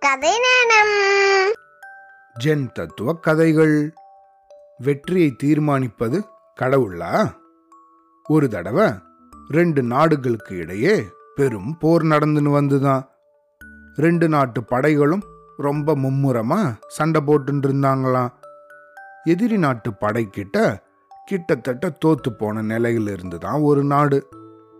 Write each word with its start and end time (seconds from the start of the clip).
கதை 0.00 0.30
நேரம் 0.30 0.92
ஜென் 2.44 2.72
தத்துவ 2.72 3.12
கதைகள். 3.12 3.92
வெற்றியை 4.78 5.36
தீர்மானிப்பது 5.42 6.22
கடவுளா? 6.60 7.32
ஒரு 8.28 8.48
தடவை 8.48 8.90
ரெண்டு 9.48 9.82
நாடுகளுக்கு 9.82 10.56
இடையே 10.56 11.04
பெரும் 11.34 11.76
போர் 11.78 12.02
நடந்துன்னு 12.02 12.54
வந்துதான். 12.60 13.06
ரெண்டு 13.96 14.28
நாட்டு 14.28 14.64
படைகளும் 14.64 15.22
ரொம்ப 15.56 15.94
மும்முரமா 15.94 16.78
சண்டை 16.86 17.22
போட்டுட்டு 17.26 17.68
இருந்தாங்களாம். 17.68 18.32
எதிரி 19.24 19.58
நாட்டு 19.58 19.90
படைக்கிட்ட 19.90 20.76
கிட்டத்தட்ட 21.26 21.92
தோத்து 22.04 22.30
போன 22.38 22.78
நிலையில 22.78 23.38
தான் 23.38 23.60
ஒரு 23.60 23.84
நாடு. 23.84 24.28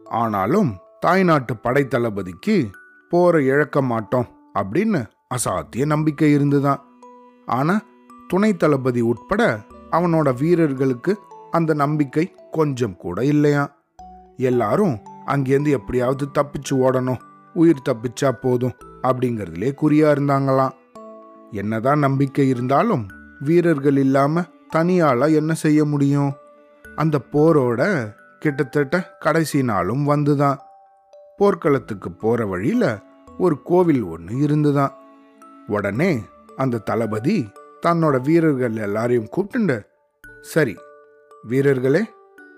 ஆனாலும் 0.05 0.77
தாய்நாட்டு 1.00 1.57
படை 1.57 1.89
தளபதிக்கு 1.89 2.71
போரை 3.09 3.46
இழக்க 3.46 3.82
மாட்டோம். 3.82 4.38
அப்படின்னு 4.54 5.06
அசாத்திய 5.34 5.86
நம்பிக்கை 5.86 6.32
இருந்துதான். 6.32 6.84
ஆனா 7.46 7.80
துணை 8.28 8.56
தளபதி 8.56 9.00
உட்பட 9.00 9.60
அவனோட 9.91 10.38
வீரர்களுக்கு 10.38 11.18
அந்த 11.50 11.74
நம்பிக்கை 11.74 12.34
கொஞ்சம் 12.50 12.96
கூட 12.96 13.24
இல்லையா 13.24 13.77
எல்லாரும் 14.36 14.98
அங்கேருந்து 15.27 15.68
எப்படியாவது 15.68 16.28
தப்பிச்சு 16.38 16.70
ஓடணும் 16.70 17.20
உயிர் 17.55 17.82
தப்பிச்சா 17.88 18.30
போதும் 18.30 18.72
அப்படிங்கிறதுலே 19.02 19.72
குறியா 19.82 20.10
இருந்தாங்களாம். 20.10 20.70
என்னதான் 21.50 21.98
நம்பிக்கை 21.98 22.48
இருந்தாலும் 22.48 23.08
வீரர்கள் 23.41 23.96
இல்லாம 23.96 24.42
தனியால 24.77 25.34
என்ன 25.34 25.55
செய்ய 25.55 25.84
முடியும்? 25.84 26.32
அந்த 26.96 27.20
போரோட 27.32 28.12
கிட்டத்தட்ட 28.38 29.16
கடைசி 29.19 29.62
நாளும் 29.62 30.08
வந்துதான். 30.08 30.56
போர்க்களத்துக்கு 31.36 32.12
போற 32.12 32.46
வழியில 32.46 33.02
ஒரு 33.44 33.56
கோவில் 33.62 34.02
ஒன்று 34.12 34.34
இருந்துதான். 34.46 34.94
உடனே 35.66 36.10
அந்த 36.56 36.83
தளபதி 36.88 37.36
தன்னோட 37.86 38.16
வீரர்கள் 38.22 38.77
எல்லாரையும் 38.86 39.30
கூப்பிட்டுண்டு 39.34 39.77
சரி 40.52 40.74
வீரர்களே 41.42 42.02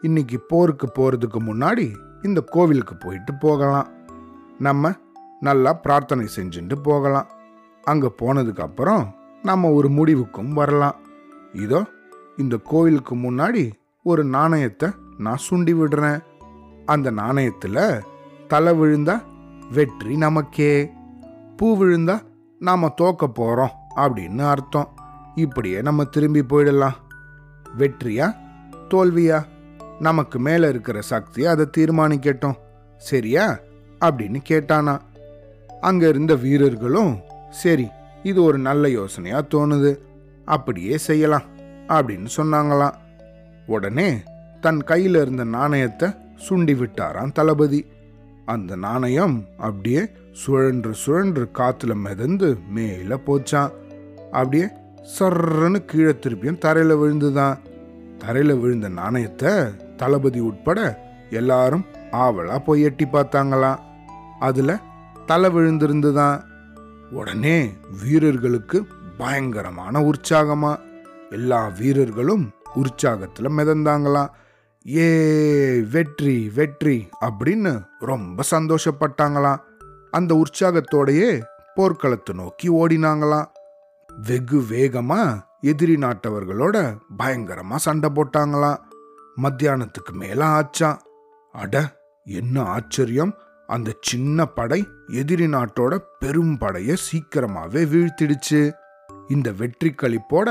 இன்னைக்கு 0.00 0.38
போருக்கு 0.52 0.86
போறதுக்கு 0.96 1.40
முன்னாடி 1.48 1.86
இந்த 2.22 2.40
கோவிலுக்கு 2.54 2.94
போயிட்டு 2.96 3.32
போகலாம். 3.34 3.88
நம்ம 4.58 4.92
நல்லா 5.40 5.72
பிரார்த்தனை 5.84 6.24
செஞ்சுட்டு 6.36 6.76
போகலாம். 6.82 7.30
அங்க 7.84 8.06
போனதுக்கு 8.22 8.62
அப்புறம் 8.68 9.04
நம்ம 9.42 9.70
ஒரு 9.78 9.88
முடிவுக்கும் 9.88 10.52
வரலாம். 10.52 10.98
இதோ 11.64 11.80
இந்த 12.36 12.56
கோவிலுக்கு 12.70 13.14
முன்னாடி 13.16 13.64
ஒரு 14.04 14.22
நாணயத்தை 14.36 14.88
நான் 15.18 15.44
சுண்டி 15.48 15.74
விடுறேன். 15.80 16.20
அந்த 16.84 17.10
நாணயத்துல 17.10 17.78
தலை 18.48 18.72
விழுந்தா 18.80 19.16
வெற்றி 19.74 20.16
நமக்கே. 20.16 20.90
பூ 21.56 21.76
விழுந்தா 21.76 22.20
நாம் 22.58 22.94
தோக்க 22.96 23.26
போகிறோம் 23.26 23.70
அப்படின்னு 23.96 24.38
அர்த்தம். 24.38 24.88
இப்படியே 25.34 25.82
நம்ம 25.82 26.04
திரும்பி 26.04 26.40
போயிடலாம். 26.40 26.92
வெற்றியா? 27.78 28.36
தோல்வியா? 28.88 29.44
நமக்கு 30.00 30.38
மேலே 30.38 30.68
இருக்கிற 30.68 31.00
சக்தி 31.00 31.46
அதை 31.46 31.66
தீர்மானிக்கட்டும். 31.78 32.54
சரியா? 32.96 33.58
அப்படின்னு 34.00 34.40
கேட்டானா. 34.48 34.98
அங்கே 35.80 36.08
இருந்த 36.08 36.34
வீரர்களும் 36.34 37.18
சரி 37.50 37.88
இது 38.22 38.42
ஒரு 38.42 38.58
நல்ல 38.58 38.88
யோசனையாக 38.88 39.46
தோணுது. 39.54 39.96
அப்படியே 40.44 40.98
செய்யலாம் 40.98 41.42
அப்படின்னு 41.88 42.26
சொன்னாங்களாம். 42.36 42.94
உடனே 43.66 44.20
தன் 44.60 44.84
கையில் 44.84 45.14
இருந்த 45.14 45.44
நாணயத்தை 45.44 46.08
சுண்டி 46.48 46.74
விட்டாராம் 46.74 47.32
தளபதி. 47.32 47.86
அந்த 48.44 48.76
நாணயம் 48.76 49.44
அப்படியே 49.58 50.08
சுழன்று 50.32 50.94
சுழன்று 50.94 51.50
காத்துல 51.54 51.94
மிதந்து 51.94 52.58
மேல 52.68 53.18
போச்சான் 53.26 53.70
அப்படியே 54.32 54.66
சர்றன்னு 55.18 55.84
கீழே 55.84 56.10
திருப்பியும் 56.10 56.58
தரையில 56.58 56.96
விழுந்துதான். 56.96 57.58
தரையில 58.18 58.60
விழுந்த 58.60 58.88
நாணயத்தை 58.88 59.52
தளபதி 59.96 60.40
உட்பட 60.40 60.98
எல்லாரும் 61.30 61.84
ஆவலா 62.12 62.58
போய் 62.58 62.82
எட்டி 62.82 63.04
பார்த்தாங்களாம். 63.04 63.78
அதுல 64.40 64.80
தலை 65.26 65.50
விழுந்திருந்துதான். 65.50 66.42
உடனே 67.10 67.70
வீரர்களுக்கு 68.04 68.86
பயங்கரமான 69.18 70.00
உற்சாகமா 70.00 70.76
எல்லா 71.30 71.66
வீரர்களும் 71.78 72.50
உற்சாகத்துல 72.74 73.48
மிதந்தாங்களாம். 73.56 74.28
ஏ 74.86 75.08
வெற்றி 75.80 76.48
வெற்றி 76.48 77.08
அப்படின்னு 77.20 77.72
ரொம்ப 78.00 78.44
சந்தோஷப்பட்டாங்களாம். 78.50 79.60
அந்த 80.10 80.42
உற்சாகத்தோடையே 80.42 81.42
போர்க்களத்தை 81.76 82.32
நோக்கி 82.34 82.68
ஓடினாங்களாம். 82.70 83.50
வெகு 84.10 84.58
வேகமா 84.70 85.20
எதிரி 85.60 85.96
நாட்டவர்களோட 85.96 86.76
பயங்கரமா 87.18 87.76
சண்டை 87.76 88.10
போட்டாங்களாம். 88.14 88.82
மத்தியானத்துக்கு 89.42 90.12
மேல 90.12 90.40
ஆச்சான் 90.58 90.98
அட 91.54 91.74
என்ன 92.26 92.62
ஆச்சரியம். 92.62 93.32
அந்த 93.68 93.90
சின்ன 94.00 94.46
படை 94.46 94.80
எதிரி 95.12 95.46
நாட்டோட 95.46 95.92
பெரும் 96.18 96.56
படைய 96.60 96.96
சீக்கிரமாவே 97.06 97.82
வீழ்த்திடுச்சு. 97.92 98.72
இந்த 99.28 99.52
வெற்றி 99.52 99.94
களிப்போட 100.02 100.48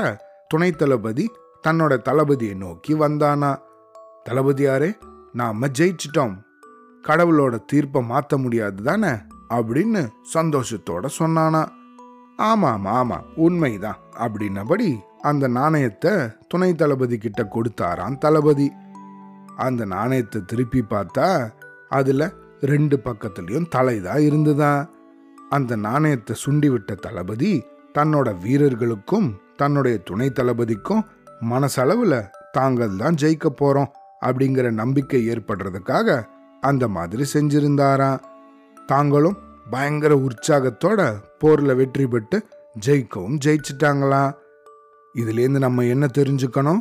துணை 0.48 0.70
தளபதி 0.72 1.26
தன்னோட 1.66 1.92
தளபதியை 2.08 2.56
நோக்கி 2.56 2.94
வந்தானா. 2.94 3.52
தளபதியாரே 4.28 4.94
நாம 5.32 5.66
ஜெயிச்சிட்டோம். 5.66 6.34
கடவுளோட 7.08 7.58
தீர்ப்பை 7.66 8.02
மாத்த 8.02 8.36
முடியாது 8.36 8.82
தானே? 8.82 9.10
அப்படின்னு 9.48 10.08
சந்தோஷத்தோட 10.34 11.08
சொன்னானா. 11.18 11.68
ஆமாம் 12.36 12.84
ஆமாம் 12.84 13.24
உண்மைதான் 13.36 13.96
அப்படின்னபடி 14.18 14.98
அந்த 15.20 15.48
நாணயத்தை 15.48 16.12
துணை 16.48 16.74
தளபதி 16.74 17.18
கிட்ட 17.18 17.42
கொடுத்தாராம் 17.42 18.18
தளபதி. 18.18 18.72
அந்த 19.56 19.84
நாணயத்தை 19.84 20.42
திருப்பி 20.46 20.84
பார்த்தா 20.90 21.50
அதுல 21.88 22.32
ரெண்டு 22.60 23.00
பக்கத்துலயும் 23.04 23.68
தலைதான் 23.76 24.18
இருந்துதான் 24.18 24.90
அந்த 25.50 25.76
நாணயத்தை 25.76 26.36
சுண்டிவிட்ட 26.46 26.94
தளபதி 26.94 27.62
தன்னோட 27.98 28.38
வீரர்களுக்கும் 28.38 29.40
தன்னுடைய 29.56 29.98
துணை 29.98 30.28
தளபதிக்கும் 30.28 31.04
மனசளவுல 31.50 32.28
தாங்கள் 32.52 32.96
தான் 32.96 33.14
ஜெயிக்க 33.14 33.46
போறோம். 33.60 33.90
அப்படிங்கிற 34.22 34.70
நம்பிக்கை 34.70 35.20
ஏற்படுறதுக்காக 35.28 36.26
அந்த 36.60 36.88
மாதிரி 36.88 37.24
செஞ்சிருந்தாராம். 37.32 38.20
தாங்களும் 38.86 39.38
பயங்கர 39.70 40.12
உற்சாகத்தோட 40.16 41.00
போர்ல 41.40 41.74
வெற்றி 41.76 42.06
பெற்று 42.06 42.38
ஜெயிக்கவும் 42.86 43.38
ஜெயிச்சிட்டாங்களா 43.44 44.22
இதுலேருந்து 45.14 45.58
நம்ம 45.58 45.84
என்ன 45.84 46.06
தெரிஞ்சுக்கணும்? 46.18 46.80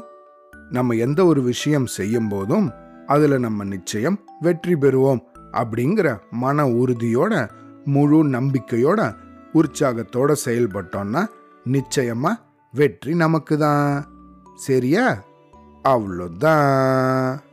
நம்ம 0.69 0.93
எந்த 0.95 1.25
ஒரு 1.25 1.41
விஷயம் 1.41 1.85
செய்யும் 1.85 2.27
போதும் 2.27 2.67
அதுல 3.05 3.37
நம்ம 3.37 3.63
நிச்சயம் 3.63 4.17
வெற்றி 4.39 4.75
பெறுவோம் 4.75 5.21
அப்படிங்கிற 5.51 6.07
மன 6.43 6.65
உறுதியோட 6.67 7.33
முழு 7.85 8.19
நம்பிக்கையோட 8.25 9.01
உற்சாகத்தோட 9.53 10.31
செயல்பட்டோம்னா 10.45 11.21
நிச்சயமா 11.65 12.31
வெற்றி 12.73 13.13
நமக்கு 13.15 13.57
தான் 13.57 13.85
சரியா? 14.55 15.05
avlo 15.83 16.27
da. 16.27 17.50